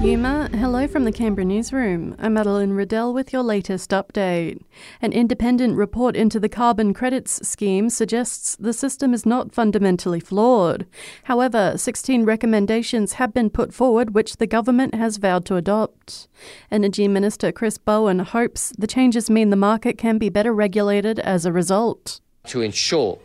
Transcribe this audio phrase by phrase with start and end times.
[0.00, 2.16] Yuma, hello from the Canberra newsroom.
[2.18, 4.58] I'm Madeline Riddell with your latest update.
[5.02, 10.86] An independent report into the carbon credits scheme suggests the system is not fundamentally flawed.
[11.24, 16.28] However, 16 recommendations have been put forward which the government has vowed to adopt.
[16.70, 21.44] Energy Minister Chris Bowen hopes the changes mean the market can be better regulated as
[21.44, 22.22] a result.
[22.46, 23.18] To ensure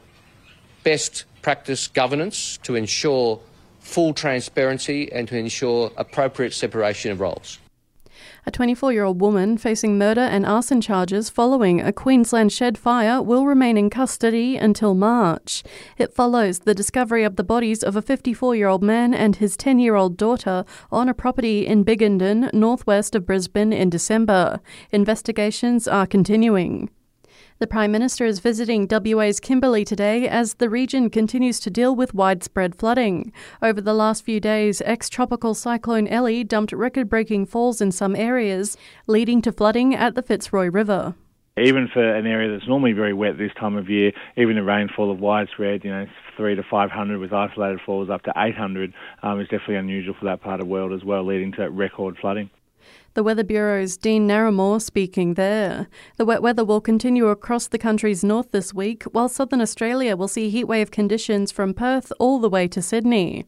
[0.84, 3.40] best practice governance, to ensure
[3.86, 7.60] full transparency and to ensure appropriate separation of roles.
[8.48, 13.22] A 24 year old woman facing murder and arson charges following a Queensland shed fire
[13.22, 15.64] will remain in custody until March.
[15.98, 19.58] It follows the discovery of the bodies of a 54 year old man and his
[19.58, 24.60] 10 year old daughter on a property in Biggenden, northwest of Brisbane, in December.
[24.92, 26.90] Investigations are continuing.
[27.58, 32.14] The Prime Minister is visiting WA's Kimberley today as the region continues to deal with
[32.14, 33.32] widespread flooding.
[33.62, 38.14] Over the last few days, ex tropical cyclone Ellie dumped record breaking falls in some
[38.14, 38.76] areas,
[39.08, 41.16] leading to flooding at the Fitzroy River.
[41.58, 45.10] Even for an area that's normally very wet this time of year, even a rainfall
[45.10, 48.94] of widespread, you know, three to 500 with isolated falls up to 800
[49.24, 52.18] um, is definitely unusual for that part of the world as well, leading to record
[52.20, 52.50] flooding.
[53.14, 55.88] The Weather Bureau's Dean Narramore speaking there.
[56.18, 60.28] The wet weather will continue across the country's north this week, while southern Australia will
[60.28, 63.46] see heatwave conditions from Perth all the way to Sydney.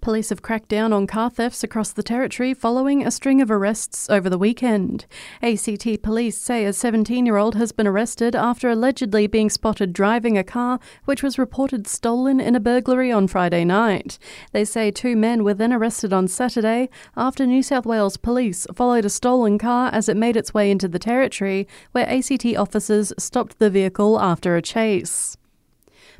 [0.00, 4.10] Police have cracked down on car thefts across the territory following a string of arrests
[4.10, 5.06] over the weekend.
[5.42, 10.36] ACT police say a 17 year old has been arrested after allegedly being spotted driving
[10.36, 14.18] a car which was reported stolen in a burglary on Friday night.
[14.52, 19.04] They say two men were then arrested on Saturday after New South Wales police followed
[19.04, 23.58] a stolen car as it made its way into the territory, where ACT officers stopped
[23.58, 25.36] the vehicle after a chase.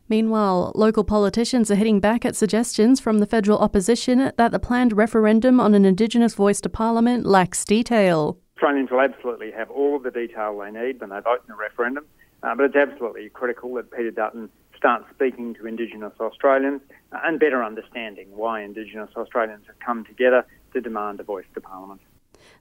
[0.08, 4.92] Meanwhile, local politicians are hitting back at suggestions from the federal opposition that the planned
[4.92, 8.38] referendum on an Indigenous voice to Parliament lacks detail.
[8.56, 11.56] Australians will absolutely have all of the detail they need when they vote in the
[11.56, 12.04] referendum,
[12.42, 16.82] uh, but it's absolutely critical that Peter Dutton starts speaking to Indigenous Australians
[17.24, 20.44] and better understanding why Indigenous Australians have come together
[20.74, 22.02] to demand a voice to Parliament.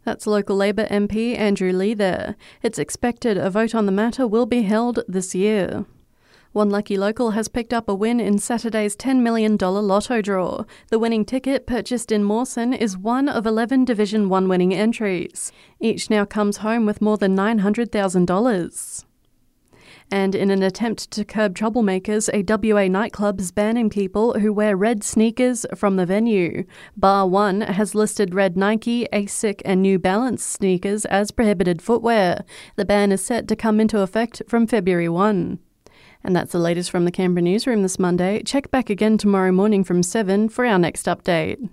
[0.06, 2.38] That's local Labor MP Andrew Leigh there.
[2.62, 5.86] It's expected a vote on the matter will be held this year.
[6.54, 10.66] One lucky local has picked up a win in Saturday's $10 million lotto draw.
[10.90, 15.52] The winning ticket, purchased in Mawson, is one of 11 Division 1 winning entries.
[15.80, 19.06] Each now comes home with more than $900,000.
[20.12, 24.78] And in an attempt to curb troublemakers, a WA nightclub is banning people who wear
[24.78, 26.66] red sneakers from the venue.
[26.96, 32.44] Bar 1 has listed red Nike, ASICS, and New Balance sneakers as prohibited footwear.
[32.76, 35.58] The ban is set to come into effect from February 1.
[36.24, 38.42] And that's the latest from the Canberra newsroom this Monday.
[38.44, 41.70] Check back again tomorrow morning from 7 for our next update.